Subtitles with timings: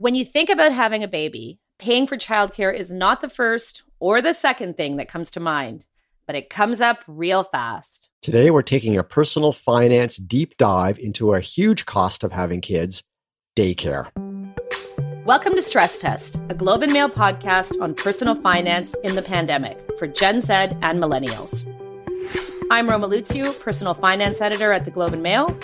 [0.00, 4.22] When you think about having a baby, paying for childcare is not the first or
[4.22, 5.84] the second thing that comes to mind,
[6.26, 8.08] but it comes up real fast.
[8.22, 13.02] Today, we're taking a personal finance deep dive into a huge cost of having kids
[13.54, 14.08] daycare.
[15.26, 19.78] Welcome to Stress Test, a Globe and Mail podcast on personal finance in the pandemic
[19.98, 21.66] for Gen Z and millennials.
[22.70, 25.54] I'm Roma Luciw, personal finance editor at the Globe and Mail.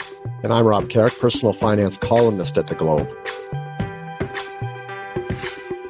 [0.43, 3.11] And I'm Rob Carrick, personal finance columnist at the Globe.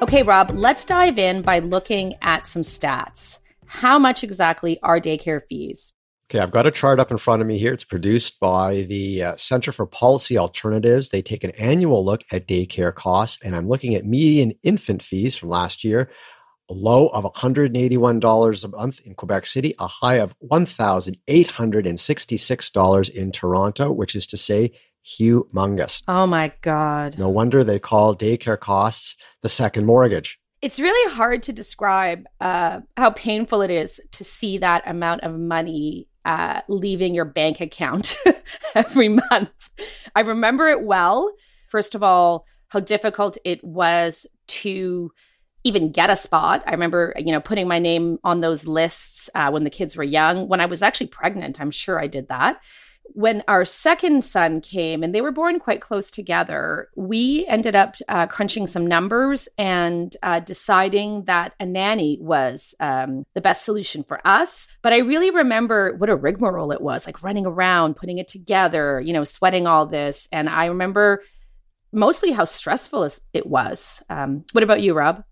[0.03, 3.39] Okay, Rob, let's dive in by looking at some stats.
[3.65, 5.95] How much exactly are daycare fees?
[6.29, 7.73] Okay, I've got a chart up in front of me here.
[7.73, 11.09] It's produced by the uh, Center for Policy Alternatives.
[11.09, 15.35] They take an annual look at daycare costs, and I'm looking at median infant fees
[15.35, 16.11] from last year.
[16.69, 23.93] A low of $181 a month in Quebec City, a high of $1,866 in Toronto,
[23.93, 24.73] which is to say
[25.07, 26.03] humongous.
[26.09, 27.19] Oh my God.
[27.19, 30.39] No wonder they call daycare costs the second mortgage.
[30.63, 35.39] It's really hard to describe uh, how painful it is to see that amount of
[35.39, 38.17] money uh, leaving your bank account
[38.75, 39.51] every month.
[40.15, 41.33] I remember it well.
[41.69, 45.13] First of all, how difficult it was to
[45.63, 46.63] even get a spot.
[46.67, 50.05] I remember, you know, putting my name on those lists uh, when the kids were
[50.05, 50.49] young.
[50.49, 52.61] When I was actually pregnant, I'm sure I did that
[53.15, 57.97] when our second son came and they were born quite close together, we ended up
[58.09, 64.03] uh, crunching some numbers and uh, deciding that a nanny was um, the best solution
[64.05, 64.69] for us.
[64.83, 69.01] But I really remember what a rigmarole it was like running around, putting it together,
[69.01, 70.29] you know, sweating all this.
[70.33, 71.23] And I remember
[71.93, 74.03] mostly how stressful it was.
[74.11, 75.23] Um, what about you, Rob?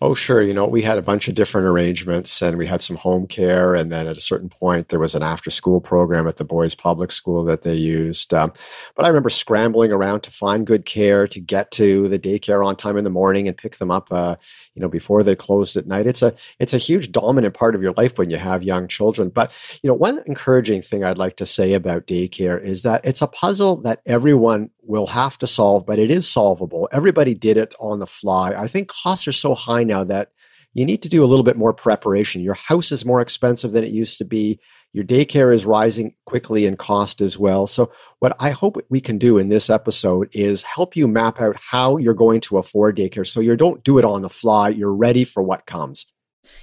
[0.00, 0.40] Oh, sure.
[0.40, 3.74] You know, we had a bunch of different arrangements and we had some home care.
[3.74, 6.76] And then at a certain point, there was an after school program at the boys'
[6.76, 8.32] public school that they used.
[8.32, 8.52] Um,
[8.94, 12.76] but I remember scrambling around to find good care, to get to the daycare on
[12.76, 14.36] time in the morning and pick them up, uh,
[14.76, 16.06] you know, before they closed at night.
[16.06, 19.30] It's a, it's a huge dominant part of your life when you have young children.
[19.30, 19.52] But,
[19.82, 23.26] you know, one encouraging thing I'd like to say about daycare is that it's a
[23.26, 26.88] puzzle that everyone will have to solve, but it is solvable.
[26.90, 28.54] Everybody did it on the fly.
[28.56, 30.32] I think costs are so high now that
[30.74, 32.42] you need to do a little bit more preparation.
[32.42, 34.60] Your house is more expensive than it used to be.
[34.94, 37.66] Your daycare is rising quickly in cost as well.
[37.66, 41.58] So, what I hope we can do in this episode is help you map out
[41.70, 44.70] how you're going to afford daycare so you don't do it on the fly.
[44.70, 46.06] You're ready for what comes.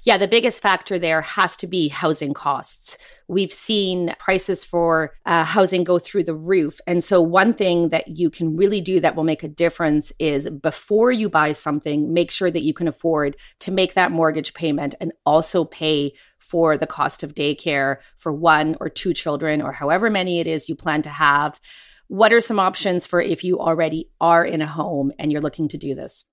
[0.04, 2.98] Yeah, the biggest factor there has to be housing costs.
[3.28, 6.80] We've seen prices for uh, housing go through the roof.
[6.86, 10.50] And so, one thing that you can really do that will make a difference is
[10.50, 14.96] before you buy something, make sure that you can afford to make that mortgage payment
[15.02, 20.10] and also pay for the cost of daycare for one or two children or however
[20.10, 21.60] many it is you plan to have.
[22.08, 25.68] What are some options for if you already are in a home and you're looking
[25.70, 26.26] to do this?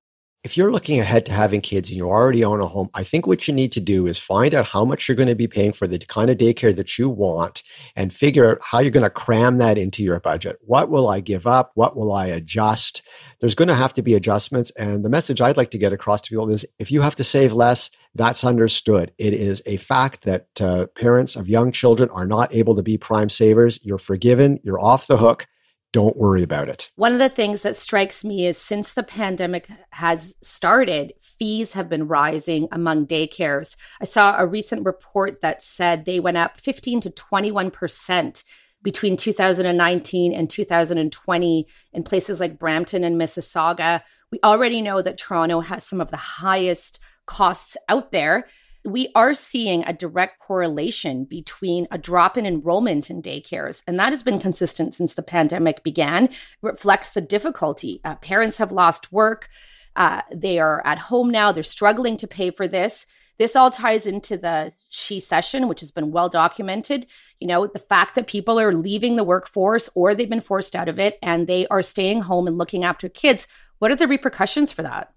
[0.45, 3.29] If you're looking ahead to having kids and you already own a home, I think
[3.29, 5.73] what you need to do is find out how much you're going to be paying
[5.73, 7.63] for the kind of daycare that you want
[7.95, 10.59] and figure out how you're going to cram that into your budget.
[10.63, 11.71] What will I give up?
[11.75, 13.03] What will I adjust?
[13.39, 14.73] There's going to have to be adjustments.
[14.73, 17.25] And the message I'd like to get across to people is if you have to
[17.25, 19.13] save less, that's understood.
[19.19, 22.99] It is a fact that uh, parents of young children are not able to be
[22.99, 23.79] prime savers.
[23.85, 25.47] You're forgiven, you're off the hook
[25.93, 26.91] don't worry about it.
[26.97, 31.89] One of the things that strikes me is since the pandemic has started, fees have
[31.89, 33.77] been rising among daycares.
[34.01, 38.45] I saw a recent report that said they went up 15 to 21%
[38.83, 44.03] between 2019 and 2020 in places like Brampton and Mississauga.
[44.31, 48.47] We already know that Toronto has some of the highest costs out there
[48.85, 54.11] we are seeing a direct correlation between a drop in enrollment in daycares, and that
[54.11, 56.25] has been consistent since the pandemic began.
[56.25, 56.33] It
[56.63, 58.01] reflects the difficulty.
[58.05, 59.49] Uh, parents have lost work.
[59.95, 61.53] Uh, they are at home now.
[61.53, 63.07] They're struggling to pay for this.
[63.39, 67.07] This all ties into the shecession, which has been well documented.
[67.39, 70.89] You know, the fact that people are leaving the workforce or they've been forced out
[70.89, 73.49] of it and they are staying home and looking after kids.
[73.79, 75.13] What are the repercussions for that?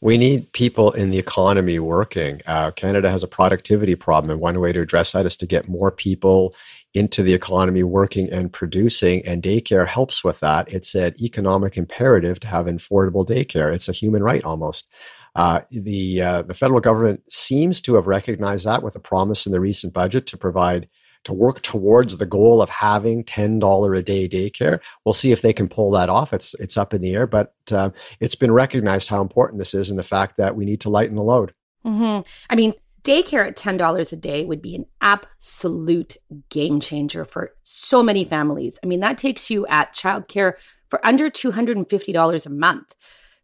[0.00, 2.40] We need people in the economy working.
[2.46, 5.68] Uh, Canada has a productivity problem, and one way to address that is to get
[5.68, 6.54] more people
[6.94, 10.72] into the economy working and producing, and daycare helps with that.
[10.72, 13.72] It's an economic imperative to have affordable daycare.
[13.72, 14.88] It's a human right almost.
[15.34, 19.52] Uh, the uh, the federal government seems to have recognized that with a promise in
[19.52, 20.88] the recent budget to provide
[21.24, 24.80] to work towards the goal of having $10 a day daycare.
[25.04, 26.32] We'll see if they can pull that off.
[26.32, 29.90] It's, it's up in the air, but uh, it's been recognized how important this is
[29.90, 31.54] and the fact that we need to lighten the load.
[31.84, 32.26] Mm-hmm.
[32.50, 36.16] I mean, daycare at $10 a day would be an absolute
[36.48, 38.78] game changer for so many families.
[38.82, 40.54] I mean, that takes you at childcare
[40.88, 42.94] for under $250 a month.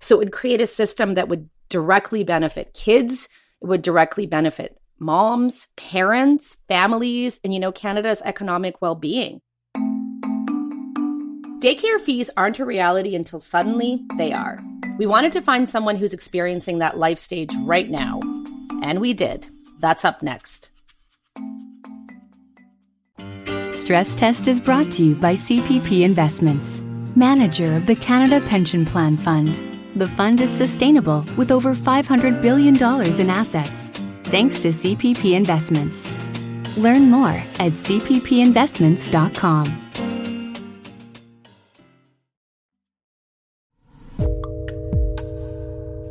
[0.00, 3.28] So it would create a system that would directly benefit kids,
[3.62, 9.40] it would directly benefit moms, parents, families, and, you know, Canada's economic well being.
[11.64, 14.62] Daycare fees aren't a reality until suddenly they are.
[14.98, 18.20] We wanted to find someone who's experiencing that life stage right now.
[18.82, 19.48] And we did.
[19.80, 20.70] That's up next.
[23.70, 26.82] Stress Test is brought to you by CPP Investments,
[27.16, 29.62] manager of the Canada Pension Plan Fund.
[29.96, 33.90] The fund is sustainable with over $500 billion in assets,
[34.24, 36.12] thanks to CPP Investments.
[36.76, 39.84] Learn more at cppinvestments.com.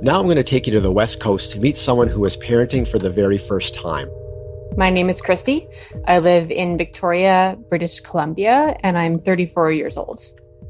[0.03, 2.35] Now I'm going to take you to the West Coast to meet someone who is
[2.35, 4.09] parenting for the very first time.
[4.75, 5.65] My name is Christy.
[6.09, 10.19] I live in Victoria, British Columbia, and I'm 34 years old.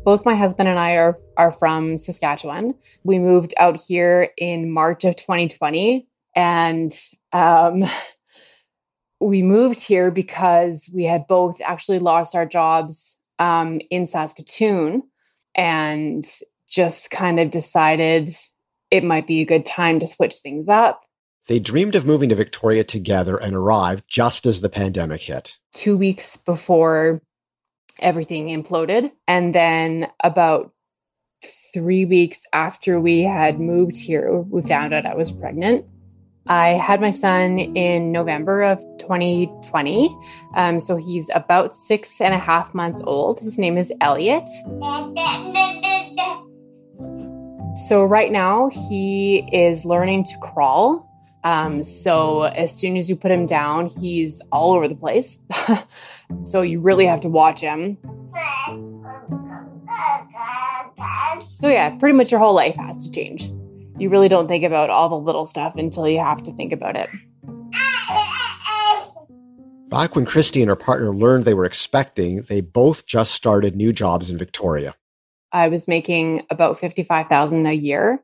[0.06, 2.76] Both my husband and I are, are from Saskatchewan.
[3.04, 6.94] We moved out here in March of 2020, and
[7.32, 7.84] um,
[9.20, 15.04] we moved here because we had both actually lost our jobs um, in Saskatoon
[15.56, 16.26] and
[16.68, 18.30] just kind of decided
[18.92, 21.02] it might be a good time to switch things up.
[21.48, 25.58] They dreamed of moving to Victoria together and arrived just as the pandemic hit.
[25.74, 27.22] Two weeks before
[28.00, 29.12] everything imploded.
[29.28, 30.72] And then about
[31.74, 35.86] three weeks after we had moved here, we found out I was pregnant.
[36.48, 40.16] I had my son in November of 2020.
[40.56, 43.40] Um, so he's about six and a half months old.
[43.40, 44.44] His name is Elliot.
[47.76, 51.10] So, right now, he is learning to crawl.
[51.44, 55.40] Um, so, as soon as you put him down, he's all over the place.
[56.44, 57.98] so, you really have to watch him.
[61.58, 63.52] So, yeah, pretty much your whole life has to change.
[63.98, 66.96] You really don't think about all the little stuff until you have to think about
[66.96, 67.10] it.
[69.90, 73.94] Back when Christy and her partner learned they were expecting, they both just started new
[73.94, 74.96] jobs in Victoria.
[75.52, 78.24] I was making about 55,000 a year.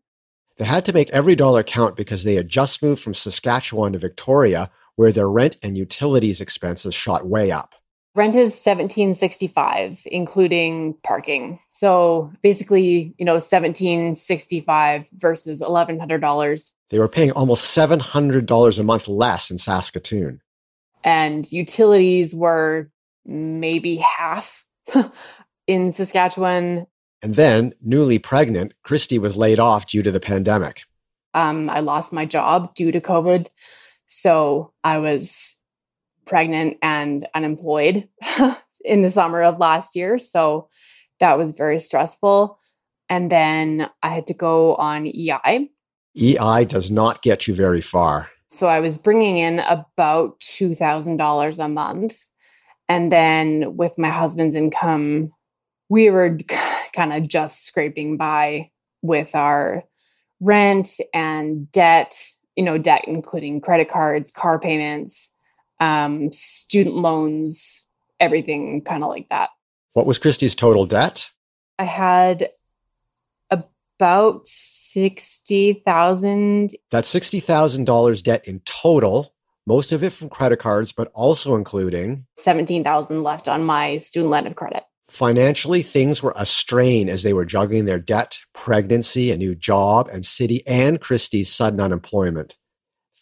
[0.57, 3.99] They had to make every dollar count because they had just moved from Saskatchewan to
[3.99, 7.75] Victoria where their rent and utilities expenses shot way up.
[8.15, 11.59] Rent is 1765 including parking.
[11.67, 16.71] So basically, you know, 1765 versus $1100.
[16.89, 20.41] They were paying almost $700 a month less in Saskatoon.
[21.03, 22.89] And utilities were
[23.25, 24.65] maybe half
[25.67, 26.87] in Saskatchewan
[27.21, 30.83] and then, newly pregnant, Christy was laid off due to the pandemic.
[31.33, 33.47] Um, I lost my job due to COVID.
[34.07, 35.55] So I was
[36.29, 38.07] pregnant and unemployed
[38.85, 40.17] in the summer of last year.
[40.19, 40.69] So
[41.19, 42.57] that was very stressful.
[43.09, 45.69] And then I had to go on EI.
[46.15, 48.29] EI does not get you very far.
[48.49, 52.17] So I was bringing in about $2,000 a month.
[52.87, 55.31] And then with my husband's income,
[55.89, 56.37] we were
[56.93, 58.71] kind of just scraping by
[59.01, 59.83] with our
[60.39, 62.15] rent and debt,
[62.55, 65.31] you know, debt including credit cards, car payments,
[65.79, 67.85] um, student loans,
[68.19, 69.49] everything kind of like that.
[69.93, 71.31] What was Christy's total debt?
[71.77, 72.49] I had
[73.49, 76.71] about 60,000.
[76.91, 79.33] That's $60,000 debt in total,
[79.65, 84.47] most of it from credit cards, but also including 17,000 left on my student line
[84.47, 84.83] of credit.
[85.09, 90.07] Financially, things were a strain as they were juggling their debt, pregnancy, a new job,
[90.07, 92.58] and City and Christy's sudden unemployment.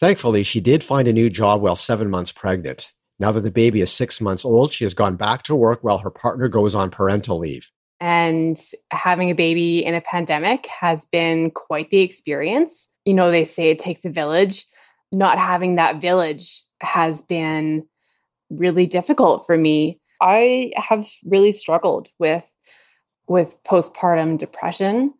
[0.00, 2.92] Thankfully, she did find a new job while seven months pregnant.
[3.18, 5.98] Now that the baby is six months old, she has gone back to work while
[5.98, 7.70] her partner goes on parental leave.
[8.00, 8.56] And
[8.92, 12.88] having a baby in a pandemic has been quite the experience.
[13.04, 14.66] You know, they say it takes a village.
[15.10, 17.84] Not having that village has been
[18.50, 22.44] really difficult for me I have really struggled with
[23.28, 25.12] with postpartum depression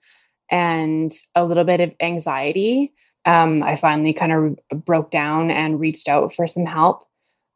[0.50, 2.94] and a little bit of anxiety.
[3.25, 7.04] Um, I finally kind of broke down and reached out for some help.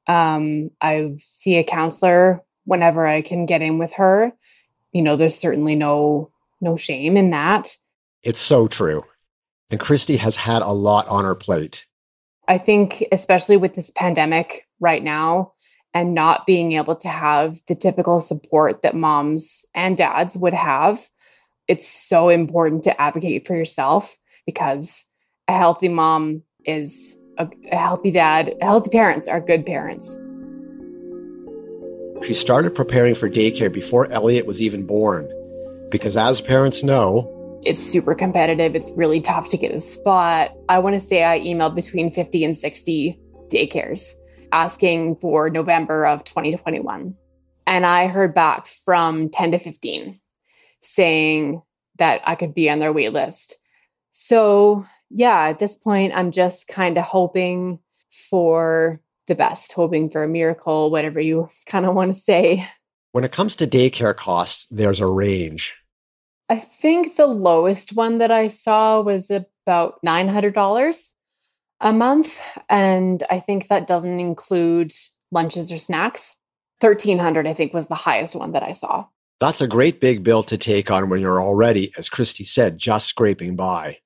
[0.06, 4.32] Um, I see a counselor whenever I can get in with her.
[4.92, 7.76] You know, there's certainly no no shame in that.
[8.22, 9.04] It's so true.
[9.70, 11.86] And Christy has had a lot on her plate.
[12.46, 15.52] I think, especially with this pandemic right now,
[15.94, 21.08] and not being able to have the typical support that moms and dads would have,
[21.68, 24.16] it's so important to advocate for yourself
[24.46, 25.04] because
[25.48, 30.18] a healthy mom is a, a healthy dad, healthy parents are good parents.
[32.24, 35.28] She started preparing for daycare before Elliot was even born
[35.90, 37.28] because, as parents know,
[37.64, 38.74] it's super competitive.
[38.74, 40.52] It's really tough to get a spot.
[40.68, 44.12] I want to say I emailed between 50 and 60 daycares
[44.52, 47.14] asking for November of 2021.
[47.66, 50.20] And I heard back from 10 to 15
[50.82, 51.62] saying
[51.98, 53.56] that I could be on their wait list.
[54.10, 54.84] So,
[55.14, 57.78] yeah, at this point, I'm just kind of hoping
[58.10, 62.66] for the best, hoping for a miracle, whatever you kind of want to say.
[63.12, 65.74] When it comes to daycare costs, there's a range.
[66.48, 71.12] I think the lowest one that I saw was about $900
[71.80, 72.40] a month.
[72.68, 74.92] And I think that doesn't include
[75.30, 76.36] lunches or snacks.
[76.80, 79.06] 1300 I think was the highest one that I saw.
[79.40, 83.08] That's a great big bill to take on when you're already, as Christy said, just
[83.08, 83.98] scraping by.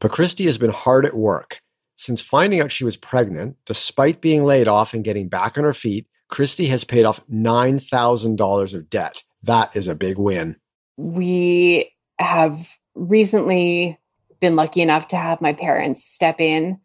[0.00, 1.60] But Christy has been hard at work.
[1.96, 5.74] Since finding out she was pregnant, despite being laid off and getting back on her
[5.74, 9.24] feet, Christy has paid off $9,000 of debt.
[9.42, 10.56] That is a big win.
[10.96, 13.98] We have recently
[14.40, 16.78] been lucky enough to have my parents step in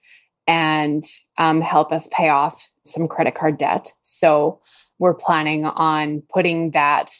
[0.48, 1.04] and
[1.38, 3.94] um, help us pay off some credit card debt.
[4.02, 4.60] So
[5.00, 7.12] we're planning on putting that,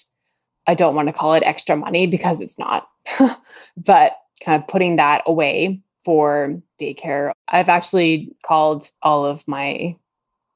[0.68, 2.88] I don't want to call it extra money because it's not,
[3.78, 7.32] but kind of putting that away for daycare.
[7.48, 9.96] I've actually called all of my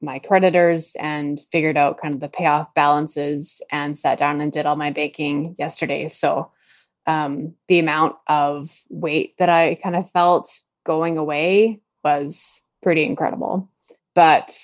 [0.00, 4.64] my creditors and figured out kind of the payoff balances and sat down and did
[4.64, 6.08] all my baking yesterday.
[6.08, 6.52] So
[7.08, 13.68] um, the amount of weight that I kind of felt going away was pretty incredible.
[14.14, 14.56] But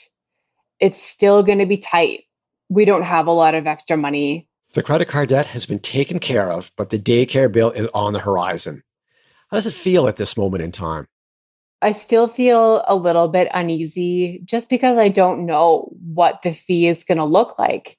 [0.78, 2.24] it's still going to be tight.
[2.68, 4.48] We don't have a lot of extra money.
[4.74, 8.12] The credit card debt has been taken care of, but the daycare bill is on
[8.12, 8.82] the horizon.
[9.54, 11.06] How does it feel at this moment in time?
[11.80, 16.88] I still feel a little bit uneasy just because I don't know what the fee
[16.88, 17.96] is going to look like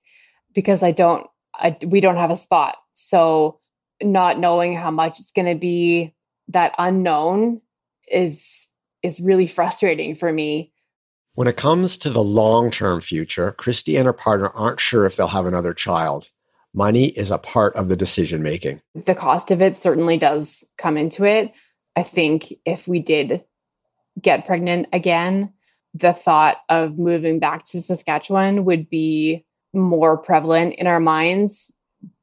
[0.54, 1.26] because I don't
[1.58, 2.76] I, we don't have a spot.
[2.96, 3.62] So
[4.04, 6.14] not knowing how much it's going to be
[6.50, 7.62] that unknown
[8.12, 8.68] is
[9.02, 10.74] is really frustrating for me.
[11.36, 15.28] When it comes to the long-term future, Christy and her partner aren't sure if they'll
[15.30, 16.32] have another child.
[16.76, 18.82] Money is a part of the decision making.
[18.94, 21.52] The cost of it certainly does come into it.
[21.96, 23.44] I think if we did
[24.22, 25.54] get pregnant again,
[25.94, 31.72] the thought of moving back to Saskatchewan would be more prevalent in our minds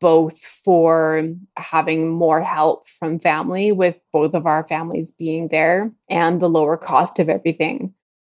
[0.00, 6.40] both for having more help from family, with both of our families being there, and
[6.40, 7.94] the lower cost of everything.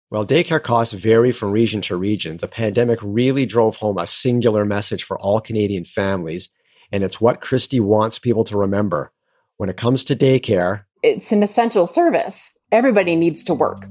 [0.09, 4.63] While daycare costs vary from region to region, the pandemic really drove home a singular
[4.63, 6.49] message for all Canadian families,
[6.91, 9.11] and it's what Christy wants people to remember.
[9.57, 12.53] When it comes to daycare, it's an essential service.
[12.71, 13.87] Everybody needs to work.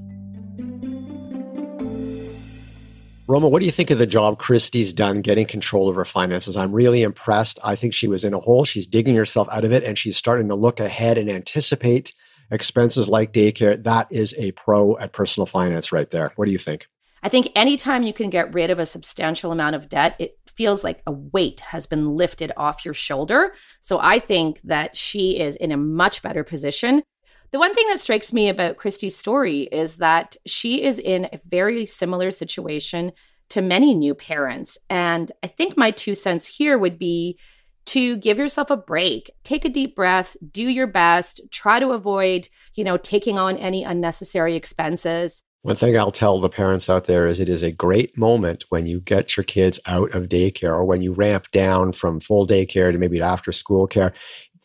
[3.27, 6.57] Roma, what do you think of the job Christy's done getting control of her finances?
[6.57, 7.59] I'm really impressed.
[7.65, 8.65] I think she was in a hole.
[8.65, 12.13] She's digging herself out of it and she's starting to look ahead and anticipate
[12.51, 13.83] expenses like daycare.
[13.83, 16.33] That is a pro at personal finance right there.
[16.37, 16.89] What do you think?
[17.23, 20.85] I think anytime you can get rid of a substantial amount of debt, it feels
[20.85, 23.55] like a weight has been lifted off your shoulder.
[23.81, 27.03] So I think that she is in a much better position.
[27.51, 31.41] The one thing that strikes me about Christy's story is that she is in a
[31.47, 33.13] very similar situation
[33.51, 34.77] to many new parents.
[34.91, 37.39] And I think my two cents here would be
[37.87, 42.49] to give yourself a break, take a deep breath, do your best, try to avoid,
[42.75, 45.43] you know, taking on any unnecessary expenses.
[45.63, 48.87] One thing I'll tell the parents out there is it is a great moment when
[48.87, 52.93] you get your kids out of daycare or when you ramp down from full daycare
[52.93, 54.13] to maybe after school care.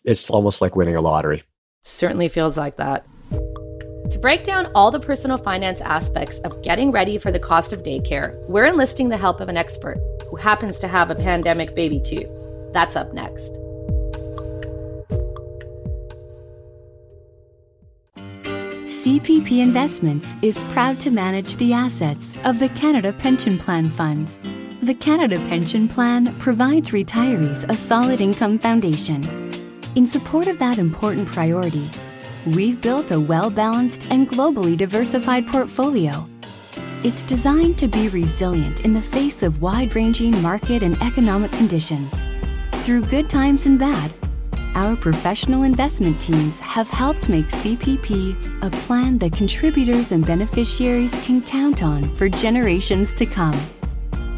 [0.03, 1.43] It's almost like winning a lottery.
[1.83, 3.05] Certainly feels like that.
[4.11, 7.83] To break down all the personal finance aspects of getting ready for the cost of
[7.83, 9.99] daycare, we're enlisting the help of an expert
[10.29, 12.38] who happens to have a pandemic baby too.
[12.73, 13.53] That's up next.
[18.85, 24.37] CPP Investments is proud to manage the assets of the Canada Pension Plan Fund.
[24.83, 29.49] The Canada Pension Plan provides retirees a solid income foundation
[29.95, 31.89] in support of that important priority,
[32.45, 36.27] we've built a well balanced and globally diversified portfolio.
[37.03, 42.13] It's designed to be resilient in the face of wide ranging market and economic conditions.
[42.83, 44.13] Through good times and bad,
[44.73, 51.43] our professional investment teams have helped make CPP a plan that contributors and beneficiaries can
[51.43, 53.59] count on for generations to come.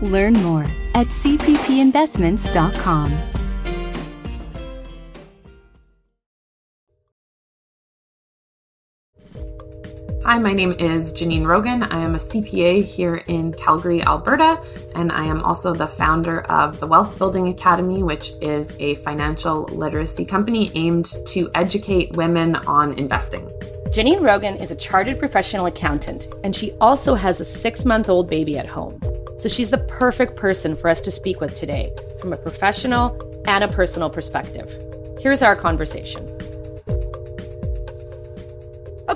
[0.01, 3.30] Learn more at cppinvestments.com.
[10.31, 11.83] Hi, my name is Janine Rogan.
[11.83, 14.63] I am a CPA here in Calgary, Alberta,
[14.95, 19.63] and I am also the founder of the Wealth Building Academy, which is a financial
[19.63, 23.45] literacy company aimed to educate women on investing.
[23.87, 28.29] Janine Rogan is a chartered professional accountant, and she also has a six month old
[28.29, 29.01] baby at home.
[29.37, 33.19] So she's the perfect person for us to speak with today from a professional
[33.49, 34.71] and a personal perspective.
[35.19, 36.25] Here's our conversation.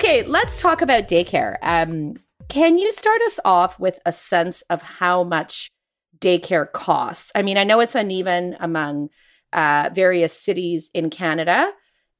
[0.05, 1.55] Okay, let's talk about daycare.
[1.63, 2.13] Um,
[2.47, 5.71] can you start us off with a sense of how much
[6.19, 7.31] daycare costs?
[7.33, 9.09] I mean, I know it's uneven among
[9.51, 11.71] uh, various cities in Canada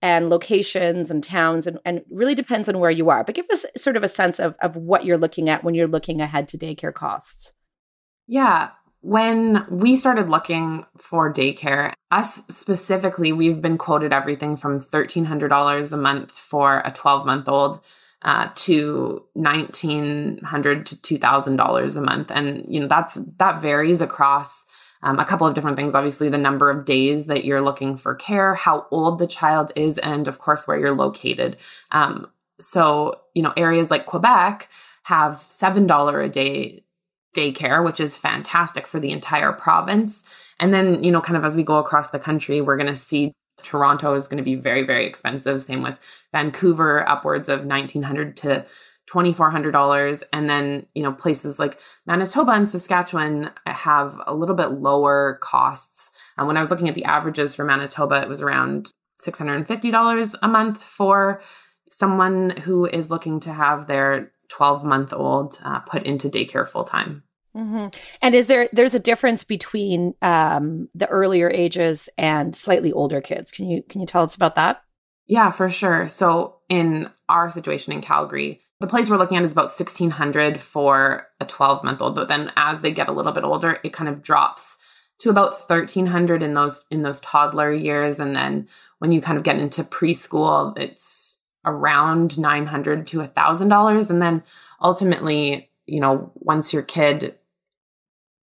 [0.02, 3.24] and locations and towns, and, and really depends on where you are.
[3.24, 5.86] But give us sort of a sense of, of what you're looking at when you're
[5.86, 7.54] looking ahead to daycare costs.
[8.26, 8.70] Yeah.
[9.06, 15.98] When we started looking for daycare, us specifically, we've been quoted everything from $1,300 a
[15.98, 17.82] month for a 12 month old
[18.24, 22.32] uh, to 1,900 to $2,000 a month.
[22.32, 24.66] And, you know, that's, that varies across
[25.04, 25.94] um, a couple of different things.
[25.94, 30.00] Obviously, the number of days that you're looking for care, how old the child is,
[30.00, 31.58] and of course, where you're located.
[31.92, 34.68] Um, so, you know, areas like Quebec
[35.04, 36.85] have $7 a day
[37.36, 40.24] daycare, which is fantastic for the entire province.
[40.60, 42.98] And then, you know, kind of as we go across the country, we're going to
[42.98, 45.62] see Toronto is going to be very, very expensive.
[45.62, 45.98] Same with
[46.32, 48.66] Vancouver, upwards of 1,900 to
[49.10, 50.24] $2,400.
[50.34, 56.12] And then, you know, places like Manitoba and Saskatchewan have a little bit lower costs.
[56.38, 60.48] And when I was looking at the averages for Manitoba, it was around $650 a
[60.48, 61.42] month for
[61.90, 66.84] someone who is looking to have their 12 month old uh, put into daycare full
[66.84, 67.24] time.
[67.56, 67.88] Mm-hmm.
[68.22, 73.52] And is there there's a difference between um, the earlier ages and slightly older kids?
[73.52, 74.82] Can you can you tell us about that?
[75.28, 76.08] Yeah, for sure.
[76.08, 81.28] So in our situation in Calgary, the place we're looking at is about 1600 for
[81.40, 84.10] a 12 month old, but then as they get a little bit older, it kind
[84.10, 84.78] of drops
[85.20, 88.68] to about 1300 in those in those toddler years and then
[89.00, 94.22] when you kind of get into preschool, it's around 900 to a thousand dollars and
[94.22, 94.44] then
[94.82, 97.36] ultimately you know once your kid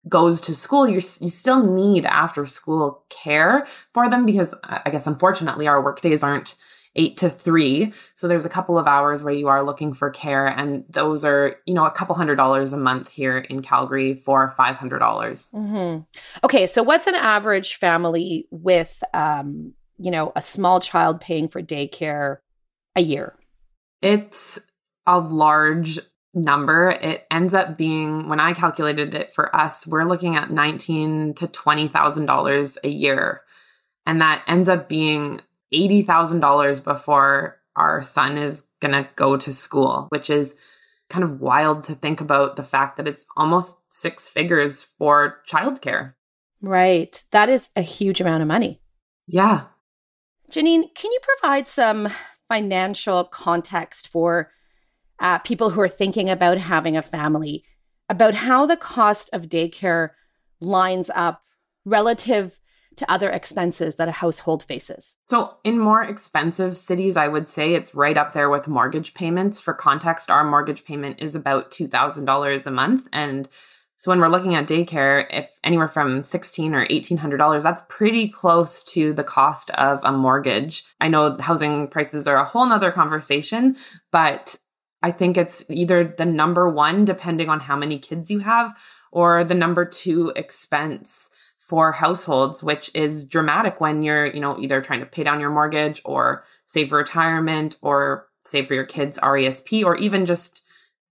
[0.08, 5.06] goes to school you you still need after school care for them because i guess
[5.06, 6.54] unfortunately our work days aren't
[6.96, 10.46] 8 to 3 so there's a couple of hours where you are looking for care
[10.46, 14.52] and those are you know a couple hundred dollars a month here in calgary for
[14.58, 16.00] $500 mm-hmm.
[16.44, 21.62] okay so what's an average family with um you know a small child paying for
[21.62, 22.38] daycare
[22.96, 23.34] a year?
[24.02, 24.58] It's
[25.06, 25.98] a large
[26.35, 26.90] number.
[26.90, 31.47] It ends up being when I calculated it for us, we're looking at nineteen to
[31.49, 33.43] twenty thousand dollars a year,
[34.07, 35.40] and that ends up being
[35.73, 40.55] eighty thousand dollars before our son is gonna go to school, which is
[41.09, 46.14] kind of wild to think about the fact that it's almost six figures for childcare.
[46.62, 47.23] Right.
[47.33, 48.81] That is a huge amount of money.
[49.27, 49.64] Yeah.
[50.51, 52.09] Janine, can you provide some
[52.49, 54.51] financial context for
[55.20, 57.64] uh, people who are thinking about having a family
[58.09, 60.11] about how the cost of daycare
[60.61, 61.42] lines up
[61.85, 62.61] relative
[62.96, 65.16] to other expenses that a household faces.
[65.22, 69.61] So, in more expensive cities, I would say it's right up there with mortgage payments.
[69.61, 73.09] For context, our mortgage payment is about $2,000 a month.
[73.12, 73.48] And
[74.00, 77.83] so when we're looking at daycare, if anywhere from sixteen or eighteen hundred dollars, that's
[77.90, 80.85] pretty close to the cost of a mortgage.
[81.02, 83.76] I know housing prices are a whole nother conversation,
[84.11, 84.56] but
[85.02, 88.74] I think it's either the number one, depending on how many kids you have,
[89.12, 94.80] or the number two expense for households, which is dramatic when you're, you know, either
[94.80, 99.18] trying to pay down your mortgage or save for retirement or save for your kids'
[99.18, 100.62] RESP or even just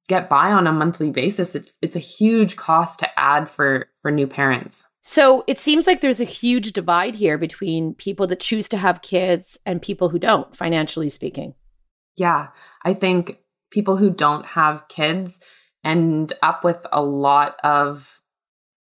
[0.07, 1.55] get by on a monthly basis.
[1.55, 4.85] It's it's a huge cost to add for for new parents.
[5.01, 9.01] So it seems like there's a huge divide here between people that choose to have
[9.01, 11.55] kids and people who don't financially speaking.
[12.17, 12.49] Yeah.
[12.83, 13.39] I think
[13.71, 15.39] people who don't have kids
[15.83, 18.19] end up with a lot of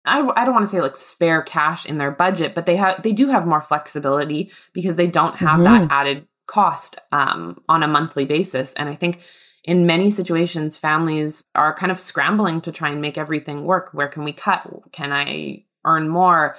[0.07, 3.03] I, I don't want to say like spare cash in their budget, but they have
[3.03, 5.89] they do have more flexibility because they don't have mm-hmm.
[5.89, 8.73] that added cost um, on a monthly basis.
[8.75, 9.21] And I think
[9.65, 13.91] in many situations, families are kind of scrambling to try and make everything work.
[13.93, 14.65] Where can we cut?
[14.93, 16.57] Can I earn more?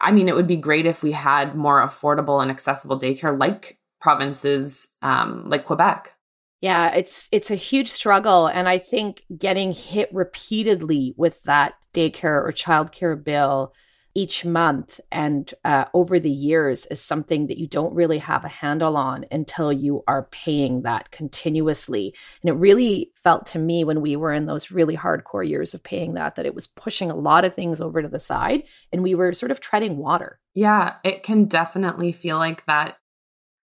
[0.00, 3.78] I mean, it would be great if we had more affordable and accessible daycare like
[4.00, 6.12] provinces um, like Quebec.
[6.62, 12.40] Yeah, it's it's a huge struggle, and I think getting hit repeatedly with that daycare
[12.40, 13.74] or childcare bill
[14.14, 18.48] each month and uh, over the years is something that you don't really have a
[18.48, 22.14] handle on until you are paying that continuously.
[22.42, 25.82] And it really felt to me when we were in those really hardcore years of
[25.82, 29.02] paying that, that it was pushing a lot of things over to the side and
[29.02, 30.38] we were sort of treading water.
[30.54, 32.96] Yeah, it can definitely feel like that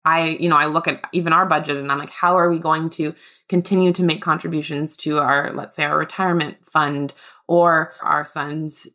[0.05, 2.59] I, you know, I look at even our budget and I'm like, how are we
[2.59, 3.15] going to
[3.49, 7.13] continue to make contributions to our, let's say, our retirement fund
[7.47, 8.87] or our son's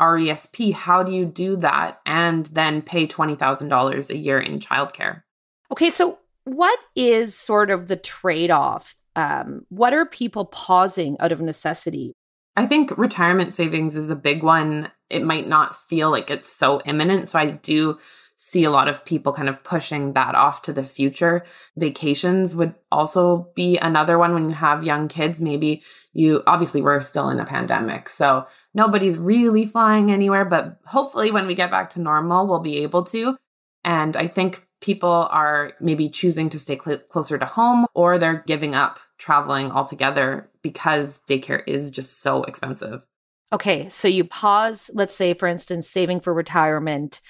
[0.00, 0.72] RESP?
[0.72, 5.22] How do you do that and then pay $20,000 a year in childcare?
[5.70, 8.94] Okay, so what is sort of the trade off?
[9.16, 12.12] Um, what are people pausing out of necessity?
[12.56, 14.90] I think retirement savings is a big one.
[15.08, 17.30] It might not feel like it's so imminent.
[17.30, 17.98] So I do
[18.44, 21.44] see a lot of people kind of pushing that off to the future.
[21.76, 25.40] Vacations would also be another one when you have young kids.
[25.40, 25.80] Maybe
[26.12, 31.46] you, obviously, we're still in a pandemic, so nobody's really flying anywhere, but hopefully, when
[31.46, 33.36] we get back to normal, we'll be able to.
[33.84, 38.42] And I think people are maybe choosing to stay cl- closer to home or they're
[38.48, 43.06] giving up traveling altogether because daycare is just so expensive.
[43.52, 47.20] Okay, so you pause, let's say, for instance, saving for retirement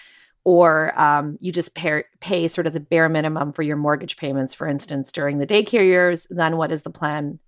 [0.44, 4.54] or um, you just pay, pay sort of the bare minimum for your mortgage payments,
[4.54, 7.38] for instance, during the daycare years, then what is the plan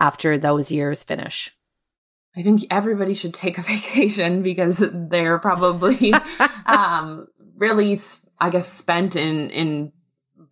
[0.00, 1.54] after those years finish?
[2.36, 6.14] I think everybody should take a vacation because they're probably
[6.66, 7.96] um, really,
[8.40, 9.92] I guess, spent in in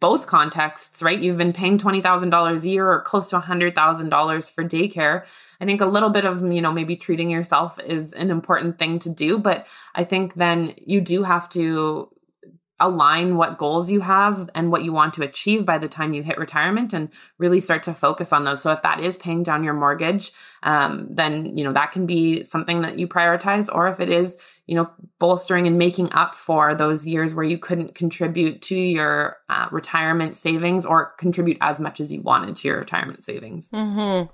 [0.00, 1.18] both contexts, right?
[1.18, 5.24] You've been paying $20,000 a year or close to $100,000 for daycare.
[5.60, 8.98] I think a little bit of, you know, maybe treating yourself is an important thing
[9.00, 12.10] to do, but I think then you do have to
[12.78, 16.22] align what goals you have and what you want to achieve by the time you
[16.22, 17.08] hit retirement and
[17.38, 18.60] really start to focus on those.
[18.62, 20.32] So if that is paying down your mortgage
[20.66, 23.68] um, then you know that can be something that you prioritize.
[23.72, 24.36] Or if it is
[24.66, 29.36] you know bolstering and making up for those years where you couldn't contribute to your
[29.48, 33.70] uh, retirement savings or contribute as much as you wanted to your retirement savings.
[33.70, 34.30] Mm-hmm.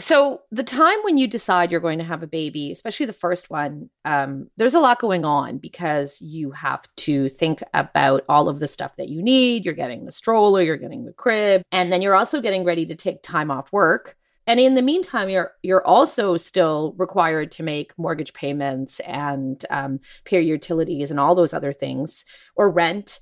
[0.00, 3.50] So, the time when you decide you're going to have a baby, especially the first
[3.50, 8.60] one, um, there's a lot going on because you have to think about all of
[8.60, 9.64] the stuff that you need.
[9.64, 12.94] You're getting the stroller, you're getting the crib, and then you're also getting ready to
[12.94, 14.16] take time off work.
[14.46, 19.98] And in the meantime, you're you're also still required to make mortgage payments and um,
[20.24, 23.18] pay utilities and all those other things or rent.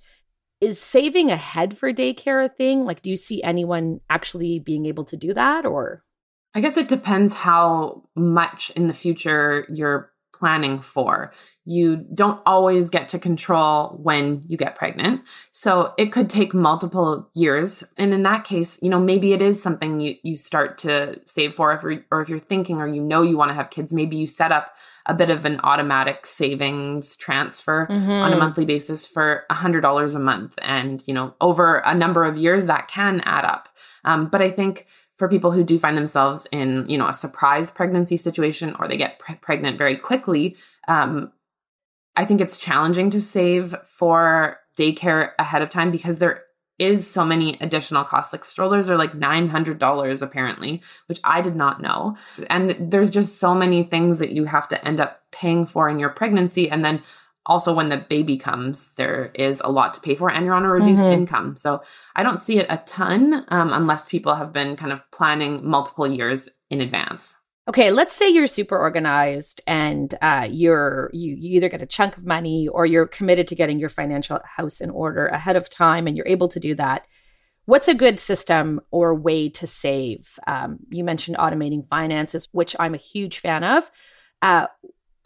[0.60, 2.84] Is saving ahead for daycare a thing?
[2.84, 6.02] Like, do you see anyone actually being able to do that, or?
[6.56, 11.30] I guess it depends how much in the future you're planning for.
[11.66, 15.20] You don't always get to control when you get pregnant.
[15.52, 17.84] So it could take multiple years.
[17.98, 21.54] And in that case, you know, maybe it is something you, you start to save
[21.54, 24.16] for if or if you're thinking or you know you want to have kids, maybe
[24.16, 28.10] you set up a bit of an automatic savings transfer mm-hmm.
[28.10, 30.58] on a monthly basis for a hundred dollars a month.
[30.62, 33.68] And, you know, over a number of years that can add up.
[34.04, 37.70] Um, but I think for people who do find themselves in you know a surprise
[37.70, 40.56] pregnancy situation or they get pre- pregnant very quickly
[40.88, 41.32] um,
[42.14, 46.42] i think it's challenging to save for daycare ahead of time because there
[46.78, 48.32] is so many additional costs.
[48.32, 52.16] Like strollers are like $900 apparently which i did not know.
[52.48, 55.98] And there's just so many things that you have to end up paying for in
[55.98, 56.70] your pregnancy.
[56.70, 57.02] And then
[57.46, 60.64] also when the baby comes there is a lot to pay for and you're on
[60.64, 61.12] a reduced mm-hmm.
[61.12, 61.56] income.
[61.56, 61.82] So
[62.14, 66.06] i don't see it a ton um, unless people have been kind of planning multiple
[66.06, 67.34] years in advance.
[67.68, 72.16] Okay let's say you're super organized and uh, you're you, you either get a chunk
[72.16, 76.06] of money or you're committed to getting your financial house in order ahead of time
[76.06, 77.06] and you're able to do that.
[77.64, 80.38] What's a good system or way to save?
[80.46, 83.90] Um, you mentioned automating finances which i'm a huge fan of.
[84.42, 84.66] Uh,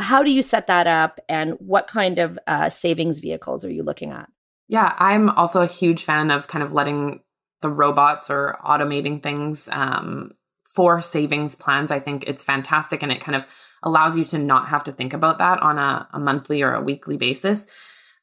[0.01, 3.83] how do you set that up and what kind of uh, savings vehicles are you
[3.83, 4.29] looking at?
[4.69, 7.21] Yeah, I'm also a huge fan of kind of letting
[7.61, 10.33] the robots or automating things um,
[10.75, 11.91] for savings plans.
[11.91, 13.47] I think it's fantastic and it kind of
[13.83, 16.83] allows you to not have to think about that on a, a monthly or a
[16.83, 17.67] weekly basis.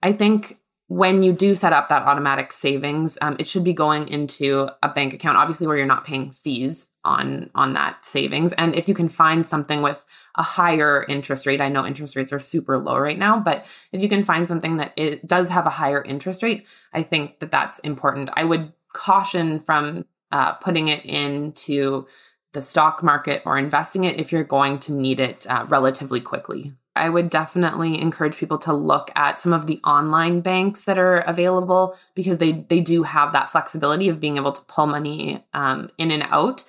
[0.02, 4.08] I think when you do set up that automatic savings, um, it should be going
[4.08, 8.54] into a bank account, obviously where you're not paying fees on on that savings.
[8.54, 10.04] And if you can find something with
[10.36, 14.04] a higher interest rate, I know interest rates are super low right now, but if
[14.04, 17.52] you can find something that it does have a higher interest rate, I think that
[17.52, 18.30] that's important.
[18.34, 22.06] I would caution from uh, putting it into
[22.54, 26.74] the stock market or investing it if you're going to need it uh, relatively quickly.
[26.98, 31.20] I would definitely encourage people to look at some of the online banks that are
[31.20, 35.92] available because they they do have that flexibility of being able to pull money um,
[35.98, 36.64] in and out,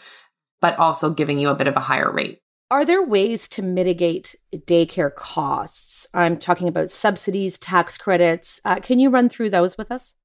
[0.61, 2.41] but also giving you a bit of a higher rate.
[2.71, 6.07] Are there ways to mitigate daycare costs?
[6.13, 8.61] I'm talking about subsidies, tax credits.
[8.65, 10.17] Uh, can you run through those with us?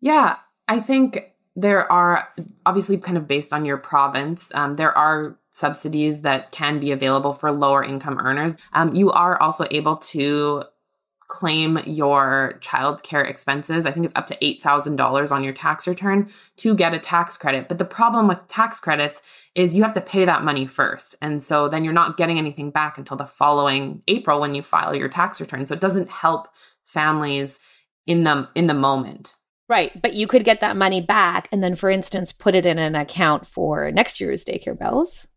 [0.00, 2.28] Yeah, I think there are
[2.64, 4.50] obviously kind of based on your province.
[4.54, 8.56] Um, there are subsidies that can be available for lower income earners.
[8.72, 10.64] Um, you are also able to
[11.30, 13.86] claim your childcare expenses.
[13.86, 17.68] I think it's up to $8,000 on your tax return to get a tax credit.
[17.68, 19.22] But the problem with tax credits
[19.54, 21.14] is you have to pay that money first.
[21.22, 24.94] And so then you're not getting anything back until the following April when you file
[24.94, 25.66] your tax return.
[25.66, 26.48] So it doesn't help
[26.84, 27.60] families
[28.08, 29.36] in the in the moment.
[29.68, 32.78] Right, but you could get that money back and then for instance put it in
[32.80, 35.28] an account for next year's daycare bills.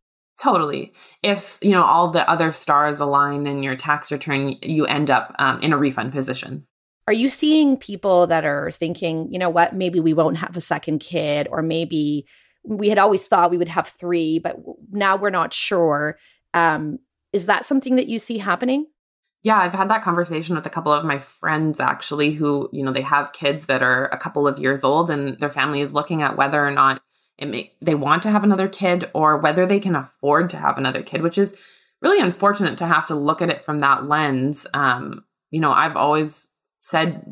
[0.42, 0.94] Totally.
[1.22, 5.36] If, you know, all the other stars align in your tax return, you end up
[5.40, 6.66] um, in a refund position.
[7.08, 10.62] Are you seeing people that are thinking, you know what, maybe we won't have a
[10.62, 12.26] second kid, or maybe
[12.64, 14.56] we had always thought we would have three, but
[14.92, 16.18] now we're not sure?
[16.54, 17.00] Um,
[17.34, 18.88] is that something that you see happening?
[19.44, 22.94] Yeah, I've had that conversation with a couple of my friends actually who, you know,
[22.94, 26.22] they have kids that are a couple of years old and their family is looking
[26.22, 27.02] at whether or not
[27.38, 30.78] it may, they want to have another kid or whether they can afford to have
[30.78, 31.60] another kid, which is
[32.02, 34.68] really unfortunate to have to look at it from that lens.
[34.74, 36.48] Um, you know, I've always
[36.82, 37.24] said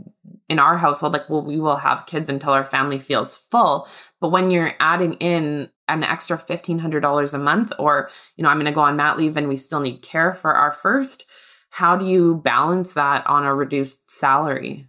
[0.48, 3.88] in our household, like, well, we will have kids until our family feels full.
[4.20, 8.66] But when you're adding in an extra $1,500 a month, or, you know, I'm going
[8.66, 11.30] to go on mat leave and we still need care for our first,
[11.70, 14.88] how do you balance that on a reduced salary?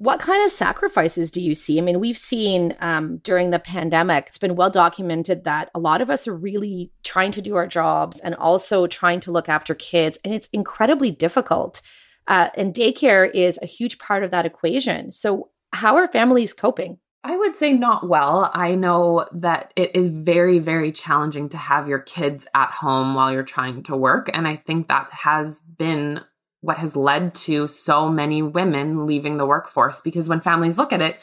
[0.00, 1.76] What kind of sacrifices do you see?
[1.76, 6.00] I mean, we've seen um, during the pandemic, it's been well documented that a lot
[6.00, 9.74] of us are really trying to do our jobs and also trying to look after
[9.74, 11.82] kids, and it's incredibly difficult.
[12.26, 15.12] Uh, and daycare is a huge part of that equation.
[15.12, 16.96] So, how are families coping?
[17.22, 18.50] I would say not well.
[18.54, 23.30] I know that it is very, very challenging to have your kids at home while
[23.30, 24.30] you're trying to work.
[24.32, 26.22] And I think that has been
[26.60, 30.00] what has led to so many women leaving the workforce.
[30.00, 31.18] Because when families look at it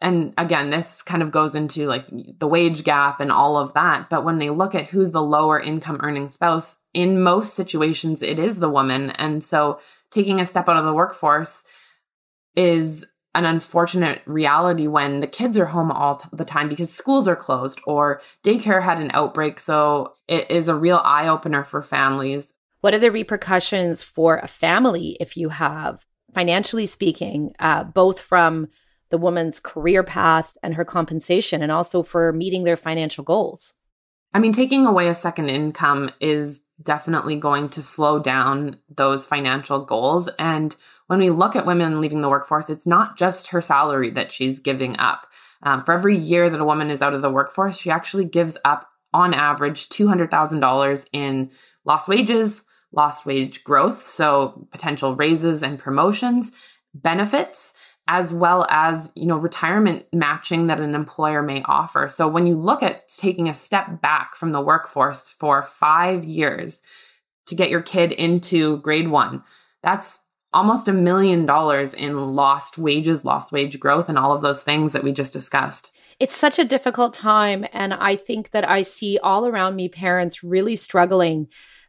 [0.00, 2.04] and again this kind of goes into like
[2.38, 5.58] the wage gap and all of that but when they look at who's the lower
[5.58, 9.10] income earning spouse in most situations it is the woman.
[9.12, 11.64] And so taking a step out of the workforce
[12.56, 17.36] is an unfortunate reality when the kids are home all the time because schools are
[17.36, 19.60] closed or daycare had an outbreak.
[19.60, 24.48] So it is a real eye opener for families what are the repercussions for a
[24.48, 28.68] family if you have, financially speaking, uh, both from
[29.10, 33.74] the woman's career path and her compensation, and also for meeting their financial goals?
[34.34, 39.84] I mean, taking away a second income is definitely going to slow down those financial
[39.84, 40.28] goals.
[40.38, 44.32] And when we look at women leaving the workforce, it's not just her salary that
[44.32, 45.26] she's giving up.
[45.62, 48.56] Um, for every year that a woman is out of the workforce, she actually gives
[48.64, 51.50] up, on average, $200,000 in
[51.84, 52.60] lost wages,
[52.92, 56.52] lost wage growth, so potential raises and promotions,
[56.94, 57.72] benefits,
[58.08, 62.08] as well as, you know, retirement matching that an employer may offer.
[62.08, 66.82] So when you look at taking a step back from the workforce for 5 years
[67.46, 69.42] to get your kid into grade 1,
[69.82, 70.18] that's
[70.54, 74.92] almost a million dollars in lost wages, lost wage growth and all of those things
[74.92, 77.64] that we just discussed it's such a difficult time.
[77.72, 81.48] And I think that I see all around me parents really struggling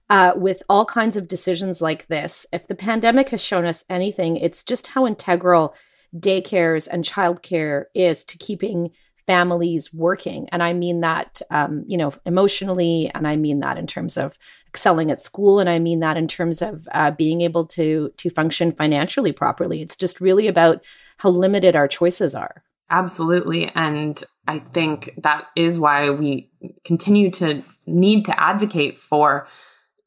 [0.10, 2.46] uh, with all kinds of decisions like this.
[2.52, 5.76] If the pandemic has shown us anything, it's just how integral
[6.16, 8.92] daycares and childcare is to keeping
[9.28, 10.50] families working.
[10.52, 14.36] And I mean that, um, you know, emotionally, and I mean that in terms of
[14.68, 18.30] excelling at school, and I mean that in terms of uh, being able to to
[18.32, 19.84] function financially properly.
[19.84, 20.84] It's just really about
[21.18, 22.64] how limited our choices are.
[22.90, 26.50] Absolutely, and I think that is why we
[26.84, 29.48] continue to need to advocate for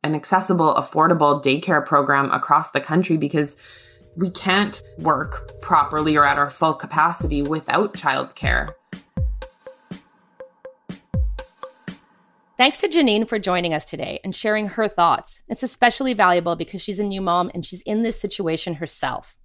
[0.04, 3.56] an accessible, affordable daycare program across the country because
[4.16, 8.74] we can't work properly or at our full capacity without childcare.
[12.58, 15.42] Thanks to Janine for joining us today and sharing her thoughts.
[15.48, 19.36] It's especially valuable because she's a new mom and she's in this situation herself.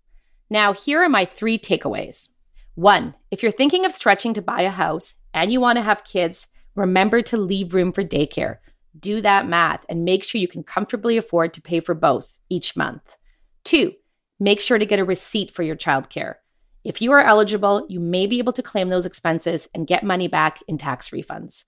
[0.50, 2.30] Now, here are my three takeaways.
[2.76, 6.04] One, if you're thinking of stretching to buy a house and you want to have
[6.04, 8.58] kids, remember to leave room for daycare
[9.00, 12.76] do that math and make sure you can comfortably afford to pay for both each
[12.76, 13.18] month.
[13.64, 13.94] Two,
[14.40, 16.36] make sure to get a receipt for your childcare.
[16.84, 20.28] If you are eligible, you may be able to claim those expenses and get money
[20.28, 21.66] back in tax refunds.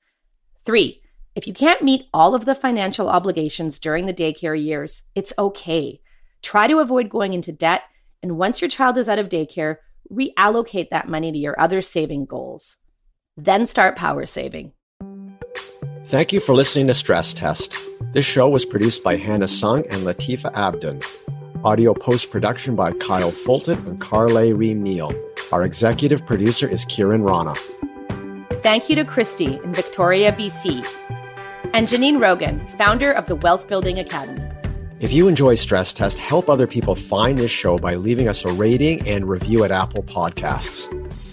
[0.65, 1.01] Three,
[1.35, 6.01] if you can't meet all of the financial obligations during the daycare years, it's okay.
[6.41, 7.83] Try to avoid going into debt,
[8.23, 9.77] and once your child is out of daycare,
[10.11, 12.77] reallocate that money to your other saving goals.
[13.37, 14.73] Then start power saving.
[16.09, 17.75] Thank you for listening to Stress Test.
[18.13, 21.01] This show was produced by Hannah Sung and Latifa Abdon.
[21.63, 25.13] Audio post production by Kyle Fulton and Carle Reem Neal.
[25.51, 27.53] Our executive producer is Kiran Rana.
[28.61, 30.83] Thank you to Christy in Victoria, BC,
[31.73, 34.41] and Janine Rogan, founder of the Wealth Building Academy.
[34.99, 38.51] If you enjoy Stress Test, help other people find this show by leaving us a
[38.51, 40.89] rating and review at Apple Podcasts.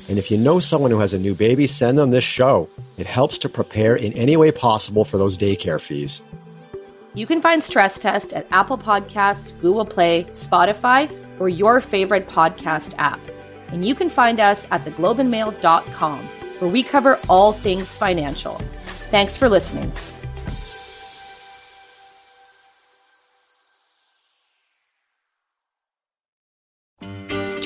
[0.08, 2.68] And if you know someone who has a new baby, send them this show.
[2.96, 6.22] It helps to prepare in any way possible for those daycare fees.
[7.14, 12.94] You can find Stress Test at Apple Podcasts, Google Play, Spotify, or your favorite podcast
[12.98, 13.20] app.
[13.68, 16.18] And you can find us at theglobeandmail.com,
[16.58, 18.56] where we cover all things financial.
[19.10, 19.92] Thanks for listening.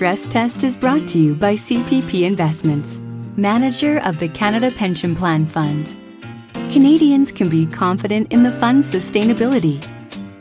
[0.01, 3.03] Stress Test is brought to you by CPP Investments,
[3.37, 5.95] manager of the Canada Pension Plan Fund.
[6.73, 9.79] Canadians can be confident in the fund's sustainability.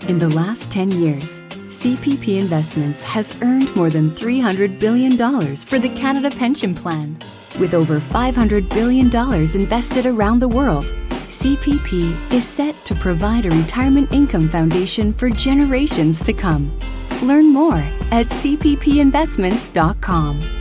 [0.07, 5.17] In the last 10 years, CPP Investments has earned more than $300 billion
[5.57, 7.19] for the Canada Pension Plan.
[7.59, 10.85] With over $500 billion invested around the world,
[11.27, 16.71] CPP is set to provide a retirement income foundation for generations to come.
[17.21, 20.58] Learn more at cppinvestments.com.